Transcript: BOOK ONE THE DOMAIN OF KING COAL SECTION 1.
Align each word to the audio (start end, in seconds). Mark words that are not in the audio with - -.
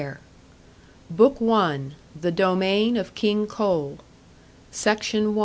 BOOK 1.11 1.39
ONE 1.39 1.93
THE 2.19 2.31
DOMAIN 2.31 2.97
OF 2.97 3.13
KING 3.13 3.45
COAL 3.45 3.99
SECTION 4.71 5.35
1. 5.35 5.39